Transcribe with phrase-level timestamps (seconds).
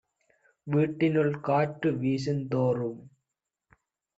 [0.67, 2.99] வீட்டினுள் காற்று வீசுந் தோறும்